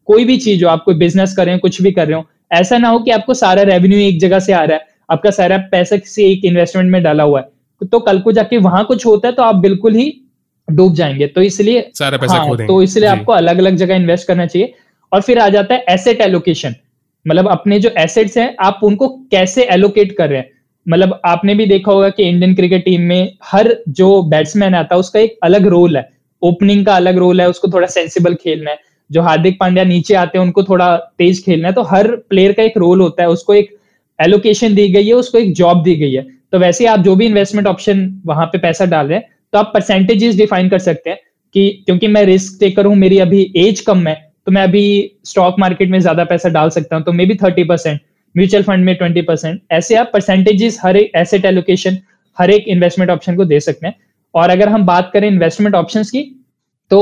[0.08, 2.26] कोई भी चीज़ हो आप कोई बिज़नेस कर रहे हो कुछ भी कर रहे हो
[2.54, 5.58] ऐसा ना हो कि आपको सारा रेवेन्यू एक जगह से आ रहा है। आपका सारा
[5.72, 9.28] पैसा किसी एक इन्वेस्टमेंट में डाला हुआ है। तो कल को जाके वहाँ कुछ होता
[9.28, 10.12] है तो आप बिल्कुल ही
[10.68, 14.46] डूब जाएँगे। तो इसलिए सारा पैसा हाँ, तो इसलिए आपको अलग अलग जगह इन्वेस्ट करना
[14.46, 14.74] चाहिए।
[15.12, 16.76] और फिर आ जाता है एसेट एलोकेशन
[17.26, 20.50] मतलब अपने जो एसेट्स हैं आप उनको कैसे एलोकेट कर रहे हैं?
[20.86, 25.00] मतलब आपने भी देखा होगा कि इंडियन क्रिकेट टीम में हर जो बैट्समैन आता है
[25.00, 26.08] उसका एक अलग रोल है।
[26.42, 28.80] ओपनिंग का अलग रोल है उसको थोड़ा सेंसिबल खेलना है।
[29.10, 32.64] जो हार्दिक पांड्या नीचे आते हैं उनको थोड़ा तेज खेलना है तो हर प्लेयर का
[32.64, 33.77] एक रोल होता है। उसको एक
[34.20, 37.26] एलोकेशन दी गई है, उसको एक जॉब दी गई है। तो वैसे आप जो भी
[37.26, 41.20] इन्वेस्टमेंट ऑप्शन वहाँ पे पैसा डाल रहे हैं तो आप परसेंटेजेस डिफाइन कर सकते हैं
[41.56, 45.56] कि क्योंकि मैं रिस्क टेकर हूँ, मेरी अभी एज कम है तो मैं अभी स्टॉक
[45.60, 48.00] मार्केट में ज़्यादा पैसा डाल सकता हूँ तो maybe thirty percent
[48.36, 51.98] mutual fund में ट्वेंटी परसेंट ऐसे आप परसेंटेजेस हर एक एसेट एलोकेशन
[52.38, 53.96] हर एक इन्वेस्टमेंट ऑप्शन को दे सकते हैं।
[54.34, 56.22] और अगर हम बात करें इन्वेस्टमेंट ऑप्शन की
[56.92, 57.00] तो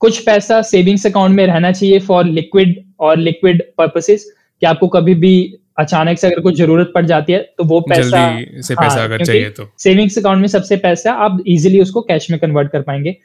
[0.00, 4.24] कुछ पैसा सेविंग्स अकाउंट में रहना चाहिए फॉर लिक्विड और लिक्विड पर्पसेस
[4.62, 5.34] कि आपको कभी भी
[5.78, 8.28] अचानक से अगर कुछ ज़रूरत पड़ जाती है तो वो पैसा
[8.60, 12.30] से पैसा हाँ, अगर चाहिए तो। सेविंग्स अकाउंट में सबसे पैसा आप इजीली उसको कैश
[12.30, 13.16] में कन्वर्ट कर पाएँगे।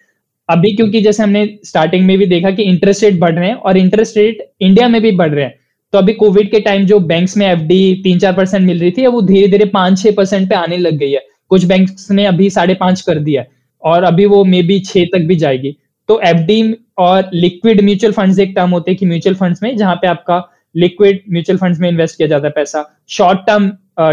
[0.49, 3.77] अभी क्योंकि जैसे हमने स्टार्टिंग में भी देखा कि इंटरेस्ट रेट बढ़ रहे हैं और
[3.77, 5.53] इंटरेस्ट रेट इंडिया में भी बढ़ रहे हैं
[5.93, 7.59] तो अभी कोविड के टाइम जो बैंक्स में एफ़
[8.03, 10.97] तीन चार परसेंट मिल रही थी वो धीरे धीरे पाँच छह परसेंट पे आने लग
[10.97, 13.43] गई है। कुछ बैंक ने अभी साढ़े पाँच कर दिया
[13.83, 15.75] और अभी वो मे बी छह तक भी जाएगी।
[16.09, 19.95] तो एफडी और लिक्विड म्यूचुअल फंड्स एक टर्म होते हैं कि म्यूचुअल फंड्स में जहाँ
[19.95, 20.37] पे आपका
[20.75, 23.71] लिक्विड म्यूचुअल फंड्स में इन्वेस्ट किया जाता है पैसा। शॉर्ट टर्म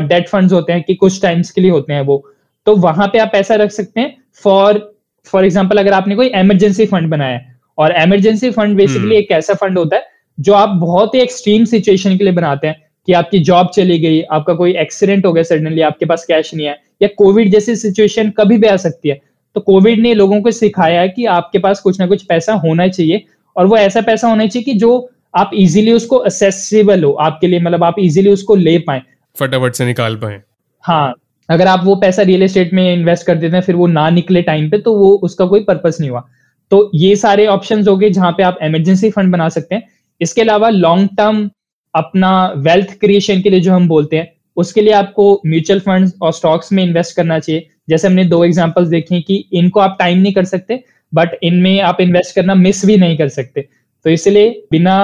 [0.09, 2.25] डेट फंड्स होते हैं कि कुछ टाइम्स के लिए होते हैं वो।
[2.67, 4.81] तो वहाँ पे आप पैसा रख सकते हैं। फॉर
[5.27, 9.55] फॉर एग्ज़ाम्पल अगर आपने कोई इमरजेंसी फंड बनाया है और इमरजेंसी फंड बेसिकली एक ऐसा
[9.55, 13.39] फंड होता है जो आप बहुत ही एक्सट्रीम सिचुएशन के लिए बनाते हैं कि आपकी
[13.41, 17.09] जॉब चली गई आपका कोई एक्सीडेंट हो गया सडनली आपके पास कैश नहीं है या
[17.17, 19.21] कोविड जैसी सिचुएशन कभी भी आ सकती है।
[19.57, 22.87] तो कोविड ने लोगों को सिखाया है कि आपके पास कुछ ना कुछ पैसा होना
[22.89, 23.25] चाहिए
[23.57, 24.91] और वो ऐसा पैसा होना चाहिए कि जो
[25.35, 29.03] आप इजीली उसको असेसिबल हो आपके लिए मतलब आप इजीली उसको ले पाए।
[29.37, 30.41] फटाफट से निकाल पाए।
[30.85, 31.15] हाँ
[31.49, 34.43] अगर आप वो पैसा रियल एस्टेट में इन्वेस्ट कर देते हैं फिर वो ना निकले
[34.43, 36.25] टाइम पे तो वो उसका कोई पर्पस नहीं हुआ।
[36.73, 39.89] तो ये सारे ऑप्शन हो गए जहाँ पे आप इमरजेंसी फंड बना सकते हैं।
[40.21, 41.49] इसके अलावा लॉन्ग टर्म
[41.95, 46.33] अपना वेल्थ क्रिएशन के लिए जो हम बोलते हैं उसके लिए आपको म्यूचुअल फंड और
[46.33, 50.33] स्टॉक्स में इन्वेस्ट करना चाहिए। जैसे हमने दो एग्जाम्पल्स देखे कि इनको आप टाइम नहीं
[50.33, 53.69] कर सकते बट इनमें आप इन्वेस्ट करना मिस भी नहीं कर सकते।
[54.07, 54.97] तो इसलिए बिना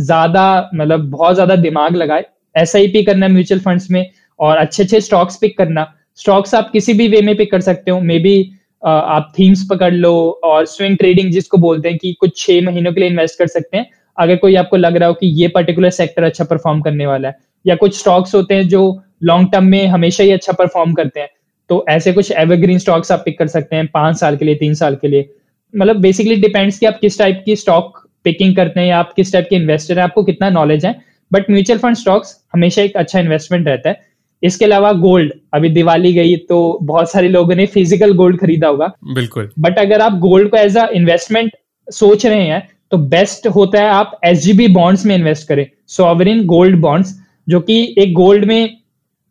[0.00, 4.04] ज़्यादा मतलब बहुत ज़्यादा दिमाग लगाए एसआईपी करना म्यूचुअल फंड्स में
[4.40, 5.86] और अच्छे अच्छे स्टॉक्स पिक करना।
[6.18, 8.34] स्टॉक्स आप किसी भी वे में पिक कर सकते हो। मे बी
[8.82, 13.00] आप थीम्स पकड़ लो और स्विंग ट्रेडिंग जिसको बोलते हैं कि कुछ छह महीनों के
[13.00, 13.86] लिए इन्वेस्ट कर सकते हैं।
[14.18, 17.38] अगर कोई आपको लग रहा हो कि ये पर्टिकुलर सेक्टर अच्छा परफॉर्म करने वाला है
[17.64, 18.82] या कुछ स्टॉक्स होते हैं जो
[19.22, 21.28] लॉन्ग टर्म में हमेशा ही अच्छा परफॉर्म करते हैं
[21.70, 24.74] तो ऐसे कुछ एवरग्रीन स्टॉक्स आप पिक कर सकते हैं पाँच साल के लिए, तीन
[24.74, 25.28] साल के लिए।
[25.74, 29.32] मतलब बेसिकली डिपेंड्स कि आप किस टाइप की स्टॉक पिकिंग करते हैं या आप किस
[29.32, 30.94] टाइप के इन्वेस्टर हैं आपको कितना नॉलेज है।
[31.30, 34.06] बट म्यूचुअल फंड स्टॉक्स हमेशा एक अच्छा इन्वेस्टमेंट रहता है।
[34.42, 38.92] इसके अलावा गोल्ड अभी दिवाली गई तो बहुत सारे लोगों ने फ़िज़िकल गोल्ड खरीदा होगा।
[39.14, 41.52] बिल्कुल। बट अगर आप गोल्ड को एज अ इन्वेस्टमेंट
[41.88, 46.78] सोच रहे हैं तो बेस्ट होता है आप एसजीबी बॉन्ड्स में इन्वेस्ट करें। सॉवरिन गोल्ड
[46.80, 47.14] बॉन्ड्स
[47.48, 48.76] जो कि एक गोल्ड में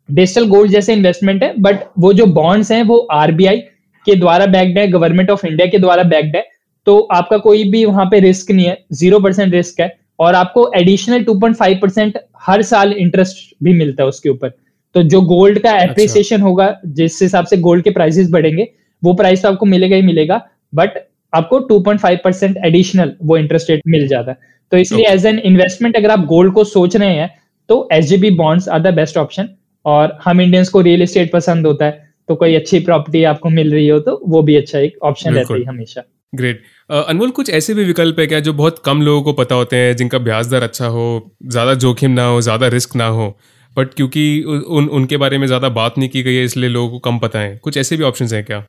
[0.08, 3.58] डिजिटल गोल्ड जैसे इन्वेस्टमेंट है बट वो जो बॉन्ड्स हैं वो आरबीआई
[4.06, 6.46] के द्वारा बैक्ड है गवर्नमेंट ऑफ़ इंडिया के द्वारा बैक्ड है।
[6.88, 10.70] तो आपका कोई भी वहाँ पे रिस्क नहीं है ज़ीरो परसेंट रिस्क है और आपको
[10.76, 14.52] additional two point five percent हर साल इंटरेस्ट भी मिलता है उसके ऊपर।
[14.94, 18.68] तो जो गोल्ड का एप्रिसिएशन अच्छा। होगा जिस हिसाब से गोल्ड के प्राइसेस बढ़ेंगे
[19.02, 20.40] वो प्राइस तो आपको मिलेगा ही मिलेगा
[20.74, 20.98] बट
[21.32, 24.38] आपको 2.5 परसेंट एडिशनल वो इंटरेस्ट रेट मिल जाता है।
[24.72, 27.30] तो इसलिए एज एन इन्वेस्टमेंट अगर आप गोल्ड को सोच रहे हैं
[27.68, 29.48] तो S G bonds are the best option
[29.84, 33.72] और हम इंडियंस को रियल एस्टेट पसंद होता है तो कोई अच्छी प्रॉपर्टी आपको मिल
[33.72, 37.74] रही हो तो वो भी अच्छा एक ऑप्शन रहता है हमेशा। ग्रेट अनमोल कुछ ऐसे
[37.74, 40.62] भी विकल्प है क्या जो बहुत कम लोगों को पता होते हैं जिनका ब्याज दर
[40.62, 41.04] अच्छा हो
[41.46, 43.28] ज़्यादा जोखिम ना हो ज़्यादा रिस्क ना हो?
[43.76, 46.98] बट क्योंकि उन उनके बारे में ज़्यादा बात नहीं की गई है इसलिए लोगों को
[47.00, 48.64] कम पता है। कुछ ऐसे भी ऑप्शन है क्या?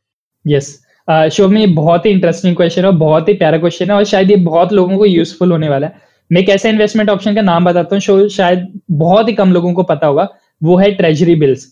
[0.45, 0.79] यस
[1.33, 4.35] शो में बहुत ही इंटरेस्टिंग क्वेश्चन है बहुत ही प्यारा क्वेश्चन है और शायद ये
[4.43, 7.95] बहुत लोगों को यूजफुल होने वाला है। मैं एक ऐसे इन्वेस्टमेंट ऑप्शन का नाम बताता
[7.95, 10.27] हूँ शो शायद बहुत ही कम लोगों को पता होगा
[10.61, 11.65] वो है ट्रेजरी बिल्स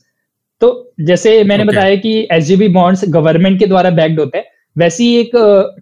[0.62, 1.76] तो जैसे मैंने okay.
[1.76, 4.46] बताया कि एस बॉन्ड्स गवर्नमेंट के द्वारा बैक्ड होते हैं
[4.78, 5.32] वैसे ही एक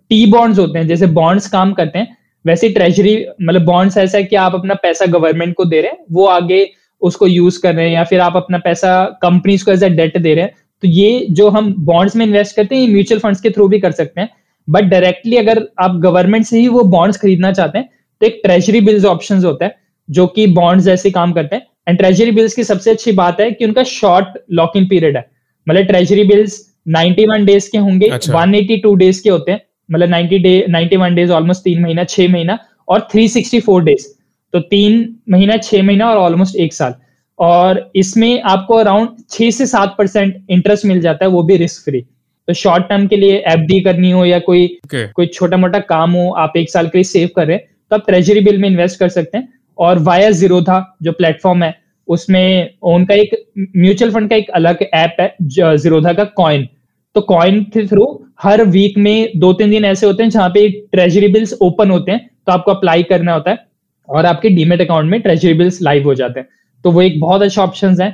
[0.09, 4.23] टी बॉन्ड्स होते हैं, जैसे बॉन्ड्स काम करते हैं, वैसे ट्रेजरी मतलब बॉन्ड्स ऐसा है
[4.23, 6.67] कि आप अपना पैसा गवर्नमेंट को दे रहे हैं, वो आगे
[7.01, 10.17] उसको यूज़ कर रहे हैं या फिर आप अपना पैसा कंपनीज़ को एज अ डेट
[10.17, 10.53] दे रहे हैं
[10.83, 13.79] तो ये जो हम बॉन्ड्स में इन्वेस्ट करते हैं, ये म्यूचुअल फंड्स के थ्रू भी
[13.79, 14.29] कर सकते हैं
[14.67, 17.89] बट डायरेक्टली अगर आप गवर्नमेंट से ही वो बॉन्ड्स खरीदना चाहते हैं
[18.21, 19.75] तो एक ट्रेजरी बिल्स ऑप्शन होता है,
[20.09, 23.51] जो कि बॉन्ड्स जैसे काम करते हैं एंड ट्रेजरी बिल्स की सबसे अच्छी बात है
[23.51, 25.25] कि उनका शॉर्ट लॉक इन पीरियड है
[25.67, 30.39] मतलब ट्रेजरी बिल्स 91 डेज़ के होंगे अच्छा। 182 डेज़ के होते हैं मतलब 90
[30.43, 34.07] डे 91 डेज़ ऑलमोस्ट तीन महीना छह महीना और 364 डेज़
[34.53, 36.93] तो तीन महीना छह महीना और ऑलमोस्ट एक साल।
[37.39, 41.83] और इसमें आपको अराउंड छह से सात परसेंट इंटरेस्ट मिल जाता है वो भी रिस्क
[41.85, 42.01] फ्री
[42.47, 45.05] तो शॉर्ट टर्म के लिए एफडी करनी हो या कोई okay.
[45.13, 47.95] कोई छोटा मोटा काम हो आप एक साल के लिए सेव कर रहे हैं तो
[47.95, 51.73] आप ट्रेजरी बिल में इन्वेस्ट कर सकते हैं। और वाया जीरोधा जो प्लेटफॉर्म है
[52.07, 53.31] उसमें उनका एक
[53.77, 56.67] म्यूचुअल फंड का एक अलग ऐप है जीरोधा का कॉइन
[57.15, 58.05] तो कॉइन के थ्रू
[58.41, 62.11] हर वीक में दो तीन दिन ऐसे होते हैं जहाँ पे ट्रेजरी बिल्स ओपन होते
[62.11, 63.65] हैं तो आपको अप्लाई करना होता है
[64.09, 66.47] और आपके डीमेट अकाउंट में ट्रेजरी बिल्स लाइव हो जाते हैं।
[66.85, 68.09] तो वो एक बहुत अच्छा ऑप्शन है।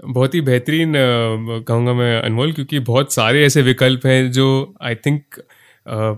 [0.00, 5.42] बहुत ही बेहतरीन कहूँगा मैं अनमोल, क्योंकि बहुत सारे ऐसे विकल्प हैं जो आई थिंक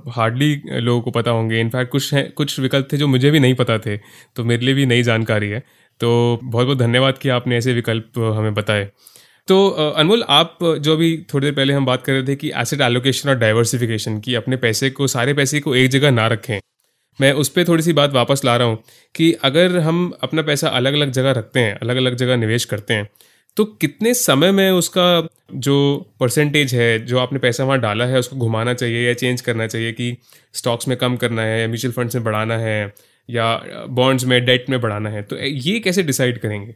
[0.08, 3.54] हार्डली लोगों को पता होंगे। इनफैक्ट कुछ हैं, कुछ विकल्प थे जो मुझे भी नहीं
[3.54, 3.96] पता थे
[4.36, 5.62] तो मेरे लिए भी नई जानकारी है।
[6.00, 6.08] तो
[6.44, 8.88] बहुत बहुत धन्यवाद कि आपने ऐसे विकल्प हमें बताए।
[9.48, 12.80] तो अनमोल, आप जो अभी थोड़ी देर पहले हम बात कर रहे थे कि एसेट
[12.80, 16.58] एलोकेशन और डाइवर्सिफिकेशन की, अपने पैसे को, सारे पैसे को एक जगह ना रखें।
[17.18, 18.78] मैं उस पर थोड़ी सी बात वापस ला रहा हूँ
[19.14, 22.94] कि अगर हम अपना पैसा अलग अलग जगह रखते हैं अलग अलग जगह निवेश करते
[22.94, 23.08] हैं
[23.56, 25.06] तो कितने समय में उसका
[25.56, 25.76] जो
[26.20, 29.92] परसेंटेज है, जो आपने पैसा वहाँ डाला है, उसको घुमाना चाहिए या चेंज करना चाहिए
[29.92, 30.16] कि
[30.54, 32.92] स्टॉक्स में कम करना है या म्यूचुअल फंड्स में बढ़ाना है
[33.28, 36.74] या बॉन्ड्स में डेट में बढ़ाना है तो ये कैसे डिसाइड करेंगे?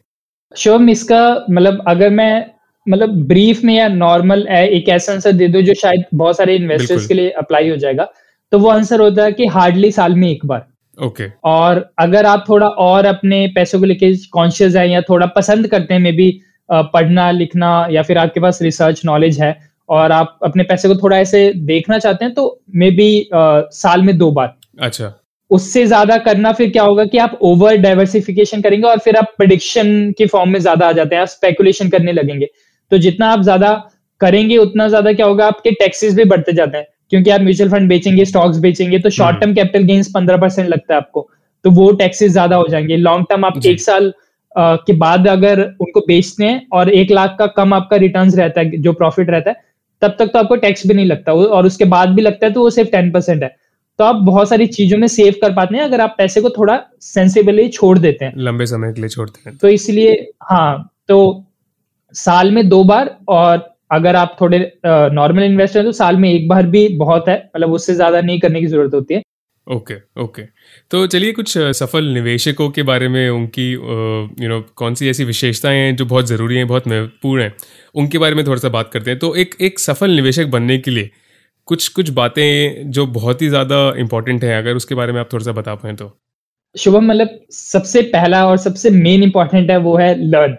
[0.52, 2.44] शोम इसका मतलब अगर मैं
[2.86, 7.06] मतलब ब्रीफ में या नॉर्मल एक ऐसा आंसर दे दो जो शायद बहुत सारे इन्वेस्टर्स
[7.06, 8.08] के लिए अप्लाई हो जाएगा।
[8.52, 10.66] तो वो आंसर होता है कि हार्डली साल में एक बार।
[10.98, 11.34] Okay okay.
[11.44, 15.94] और अगर आप थोड़ा और अपने पैसों को लेके कॉन्शियस है या थोड़ा पसंद करते
[15.94, 16.30] हैं मे बी
[16.68, 19.56] पढ़ना लिखना या फिर आपके पास रिसर्च नॉलेज है
[19.88, 24.16] और आप अपने पैसे को थोड़ा ऐसे देखना चाहते हैं तो मे बी साल में
[24.18, 25.12] दो बार। अच्छा।
[25.50, 30.12] उससे ज़्यादा करना फिर क्या होगा कि आप ओवर डाइवर्सिफिकेशन करेंगे और फिर आप प्रडिक्शन
[30.18, 32.48] के फॉर्म में ज़्यादा आ जाते हैं आप स्पेकुलेशन करने लगेंगे।
[32.92, 33.72] तो जितना आप ज़्यादा
[34.20, 37.88] करेंगे उतना ज़्यादा क्या होगा आपके टैक्सेस भी बढ़ते जाते हैं। क्योंकि आप म्यूचुअल फंड
[37.88, 41.28] बेचेंगे स्टॉक्स बेचेंगे तो शॉर्ट टर्म कैपिटल गेन्स पंद्रह परसेंट लगता है आपको।
[41.64, 44.12] तो वो टैक्सेस ज़्यादा हो जाएँगे। लॉन्ग टर्म आप एक साल
[44.54, 48.60] आ, के बाद अगर उनको बेचते हैं और एक लाख का कम आपका रिटर्न रहता
[48.60, 49.56] है जो प्रॉफिट रहता है
[50.02, 52.60] तब तक तो आपको टैक्स भी नहीं लगता। और उसके बाद भी लगता है तो
[52.60, 53.54] वो सिर्फ़ टेन परसेंट है।
[53.98, 56.78] तो आप बहुत सारी चीज़ों में सेव कर पाते हैं अगर आप पैसे को थोड़ा
[57.02, 61.44] सेंसिबली छोड़ देते हैं। लंबे समय के लिए छोड़ते हैं। तो इसलिए हाँ तो
[62.14, 66.48] साल में दो बार और अगर आप थोड़े नॉर्मल इन्वेस्टर हैं तो साल में एक
[66.48, 69.22] बार भी बहुत है। मतलब उससे ज़्यादा नहीं करने की ज़रूरत होती है।
[69.66, 70.42] Okay okay, okay.
[70.42, 70.52] okay.
[70.90, 75.78] तो चलिए कुछ सफल निवेशकों के बारे में उनकी यू नो कौन सी ऐसी विशेषताएँ
[75.78, 77.52] हैं जो बहुत ज़रूरी हैं बहुत महत्वपूर्ण हैं
[77.94, 80.90] उनके बारे में थोड़ा सा बात करते हैं। तो एक एक सफल निवेशक बनने के
[80.90, 81.10] लिए
[81.68, 85.44] कुछ कुछ बातें जो बहुत ही ज़्यादा इंपॉर्टेंट हैं अगर उसके बारे में आप थोड़ा
[85.44, 86.10] सा बता पाएँ तो।
[86.74, 90.56] शुभम मतलब सबसे पहला और सबसे मेन इंपॉर्टेंट है वो है लर्न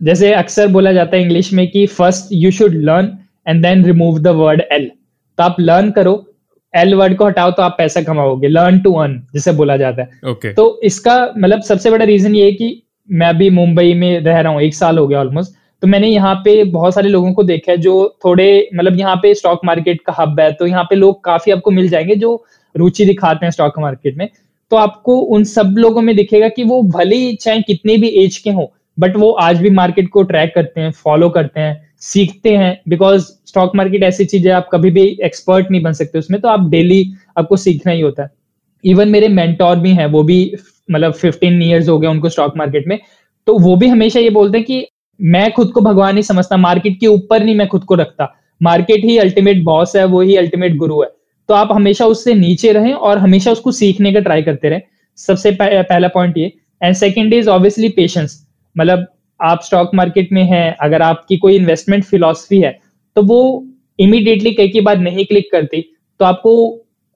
[0.00, 3.10] जैसे अक्सर बोला जाता है इंग्लिश में कि first you should learn
[3.48, 4.90] and then remove the word L
[5.38, 6.14] तो आप लर्न करो
[6.74, 10.20] एल वर्ड को हटाओ तो आप पैसा कमाओगे लर्न टू अर्न जिसे बोला जाता है।
[10.30, 10.54] Okay.
[10.56, 14.52] तो इसका मतलब सबसे बड़ा रीजन ये है कि मैं अभी मुंबई में रह रहा
[14.52, 15.52] हूँ एक साल हो गया ऑलमोस्ट
[15.82, 19.34] तो मैंने यहाँ पे बहुत सारे लोगों को देखा है जो थोड़े मतलब यहाँ पे
[19.34, 23.04] स्टॉक मार्केट का हब है तो यहाँ पे लोग काफ़ी आपको मिल जाएँगे जो रुचि
[23.04, 24.28] दिखाते हैं स्टॉक मार्केट में।
[24.70, 28.38] तो आपको उन सब लोगों में दिखेगा कि वो भले ही चाहे कितने भी एज
[28.38, 28.66] के हों
[28.98, 33.24] बट वो आज भी मार्केट को ट्रैक करते हैं फॉलो करते हैं, सीखते हैं बिकॉज़
[33.46, 36.68] स्टॉक मार्केट ऐसी चीज़ है, आप कभी भी एक्सपर्ट नहीं बन सकते उसमें तो आप
[36.70, 37.04] डेली
[37.38, 38.30] आपको सीखना ही होता है।
[38.84, 40.54] इवन मेरे मेंटोर भी हैं, वो भी
[40.88, 42.98] मतलब फिफ्टीन ईयर्स हो गए उनको स्टॉक मार्केट में
[43.46, 44.86] तो वो भी हमेशा ये बोलते हैं कि
[45.20, 48.28] मैं खुद को भगवान ही समझता मार्केट के ऊपर नहीं मैं खुद को रखता।
[48.60, 51.08] मार्केट ही अल्टीमेट बॉस है, वो ही अल्टीमेट गुरु है।
[51.48, 54.80] तो आप हमेशा उससे नीचे रहें और हमेशा उसको सीखने का ट्राई करते रहें।
[55.18, 56.52] सबसे पहला पॉइंट ये।
[56.82, 58.40] And second is obviously patience
[58.76, 59.06] मतलब
[59.40, 62.78] आप स्टॉक मार्केट में हैं अगर आपकी कोई इन्वेस्टमेंट फिलोसफी है
[63.16, 63.40] तो वो
[63.98, 65.80] इमीडिएटली कई की बार नहीं क्लिक करती।
[66.20, 66.52] तो आपको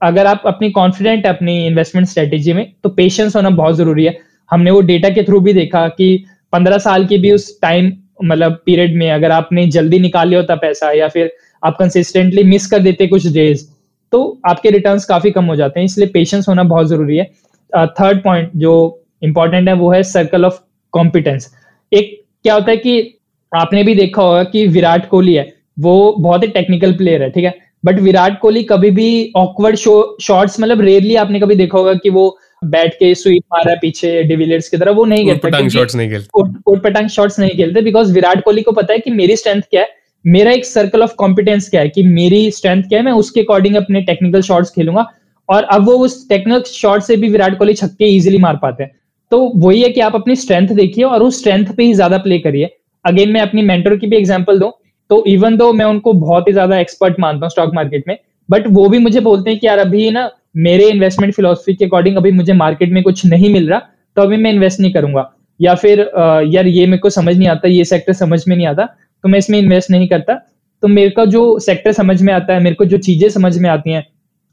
[0.03, 4.16] अगर आप अपनी कॉन्फिडेंट है अपनी इन्वेस्टमेंट स्ट्रेटेजी में तो पेशेंस होना बहुत ज़रूरी है।
[4.51, 7.92] हमने वो डेटा के थ्रू भी देखा कि पंद्रह साल की भी उस टाइम
[8.25, 12.66] मतलब पीरियड में अगर आपने जल्दी निकाल लिया होता पैसा या फिर आप कंसिस्टेंटली मिस
[12.66, 13.66] कर देते कुछ डेज़
[14.12, 17.25] तो आपके रिटर्न्स काफ़ी कम हो जाते हैं। इसलिए पेशेंस होना बहुत ज़रूरी है।
[17.73, 20.59] थर्ड uh, पॉइंट जो इंपॉर्टेंट है वो है सर्कल ऑफ़
[20.92, 21.51] कॉम्पिटेंस
[21.92, 23.01] एक क्या होता है कि
[23.53, 27.44] आपने भी देखा होगा कि विराट कोहली है वो बहुत ही टेक्निकल प्लेयर है ठीक
[27.44, 27.55] है?
[27.85, 32.38] बट विराट कोहली कभी भी ऑकवर्ड शॉट्स मतलब रेयरली आपने कभी देखा होगा कि वो
[32.64, 37.09] बैठ के स्वीप मारा पीछे डिविलियर्स की तरह वो नहीं खेलता शॉट्स नहीं खेलते। पटांग
[37.09, 40.53] शॉट्स नहीं खेलते बिकॉज़ विराट कोहली को पता है कि मेरी स्ट्रेंथ क्या है मेरा
[40.53, 44.01] एक सर्कल ऑफ़ कॉम्पिटेंस क्या है कि मेरी स्ट्रेंथ क्या है मैं उसके अकॉर्डिंग अपने
[44.03, 45.07] टेक्निकल शॉट्स खेलूँगा
[45.48, 48.90] और अब वो उस टेक्निकल शॉट से भी विराट कोहली छक्के इजिली मार पाते हैं।
[49.33, 52.38] तो वही है कि आप अपनी स्ट्रेंथ देखिए और उस स्ट्रेंथ पे ही ज़्यादा प्ले
[52.38, 52.71] करिए।
[53.05, 54.73] अगेन मैं अपनी मेंटर की भी एग्ज़ाम्पल दूँ
[55.11, 58.17] तो इवन दो मैं उनको बहुत ही ज़्यादा एक्सपर्ट मानता हूँ स्टॉक मार्केट में
[58.49, 62.17] बट वो भी मुझे बोलते हैं कि यार अभी ना मेरे इन्वेस्टमेंट फिलोसफी के अकॉर्डिंग
[62.17, 63.79] अभी मुझे मार्केट में कुछ नहीं मिल रहा
[64.17, 66.01] तो अभी मैं इन्वेस्ट नहीं करूँगा। या फिर
[66.47, 68.85] यार ये मेरे को समझ नहीं आता, ये सेक्टर समझ में नहीं आता
[69.25, 70.35] तो मैं इसमें इन्वेस्ट नहीं करता।
[70.83, 73.69] तो मेरे को जो सेक्टर समझ में आता है, मेरे को जो चीज़ें समझ में
[73.71, 74.05] आती हैं,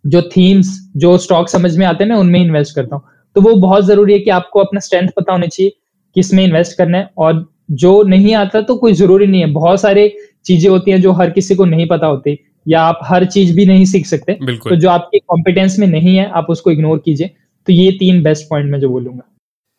[0.05, 3.03] जो थीम्स जो स्टॉक समझ में आते हैं, मैं उनमें इन्वेस्ट करता हूँ।
[3.35, 5.71] तो वो बहुत ज़रूरी है कि आपको अपना स्ट्रेंथ पता होना चाहिए
[6.15, 10.07] किसमें इन्वेस्ट करना है। और जो नहीं आता तो कोई ज़रूरी नहीं है। बहुत सारे
[10.45, 13.65] चीज़ें होती हैं जो हर किसी को नहीं पता होती या आप हर चीज़ भी
[13.65, 17.27] नहीं सीख सकते। तो जो आपकी कॉम्पिटेंस में नहीं है आप उसको इग्नोर कीजिए।
[17.67, 19.23] तो ये तीन बेस्ट पॉइंट मैं जो बोलूँगा।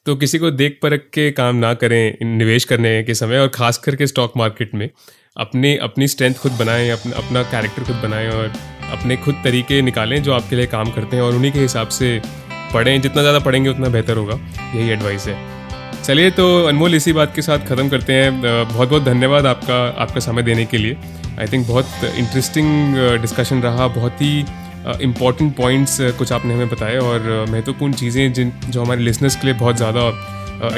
[0.06, 3.78] तो किसी को देख परख के काम ना करें निवेश करने के समय और खास
[3.78, 4.88] करके स्टॉक मार्केट में
[5.36, 8.52] अपने अपनी स्ट्रेंथ खुद बनाएँ अपना अपना कैरेक्टर खुद बनाएँ और
[8.92, 12.18] अपने खुद तरीके निकालें जो आपके लिए काम करते हैं और उन्हीं के हिसाब से
[12.72, 14.38] पढ़ें जितना ज़्यादा पढ़ेंगे उतना बेहतर होगा।
[14.74, 15.36] यही एडवाइस है।
[16.02, 20.20] चलिए तो अनमोल इसी बात के साथ ख़त्म करते हैं। बहुत बहुत धन्यवाद आपका आपका
[20.20, 20.96] समय देने के लिए।
[21.40, 24.44] आई थिंक बहुत इंटरेस्टिंग डिस्कशन रहा। बहुत ही
[25.02, 29.02] इंपॉर्टेंट uh, पॉइंट्स uh, कुछ आपने हमें बताए और uh, महत्वपूर्ण चीज़ें जिन जो हमारे
[29.02, 30.08] लिसनर्स के लिए बहुत ज़्यादा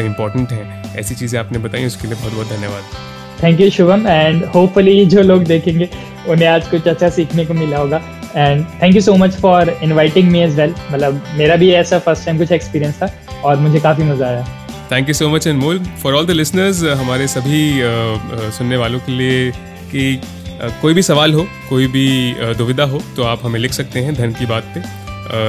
[0.01, 4.45] इंपॉर्टेंट हैं। ऐसी चीज़ें आपने बताई उसके लिए बहुत बहुत धन्यवाद। Thank you Shubham and
[4.45, 5.89] hopefully जो लोग देखेंगे
[6.29, 8.01] उन्हें आज कुछ अच्छा सीखने को मिला होगा।
[8.37, 12.25] And thank you so much for inviting me as well मतलब मेरा भी ऐसा फ़र्स्ट
[12.27, 13.13] टाइम कुछ एक्सपीरियंस था
[13.45, 14.47] और मुझे काफ़ी मज़ा आया।
[14.93, 19.13] Thank you so much Anmol for all the listeners हमारे सभी uh, सुनने वालों के
[19.13, 19.51] लिए
[19.91, 23.73] कि uh, कोई भी सवाल हो कोई भी uh, दुविधा हो तो आप हमें लिख
[23.73, 25.07] सकते हैं धन की बात पे।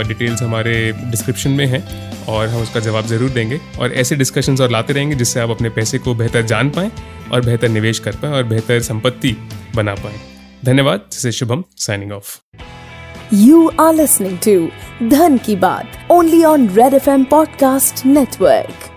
[0.07, 1.81] डिटेल्स हमारे डिस्क्रिप्शन में हैं
[2.29, 5.69] और हम उसका जवाब ज़रूर देंगे। और ऐसे डिस्कशंस और लाते रहेंगे जिससे आप अपने
[5.69, 6.91] पैसे को बेहतर जान पाएँ
[7.31, 9.35] और बेहतर निवेश कर पाएँ और बेहतर संपत्ति
[9.75, 10.19] बना पाएँ।
[10.64, 12.40] धन्यवाद से Shubham signing off
[13.33, 18.90] you are listening to Dhan ki Baat only on Red F M podcast network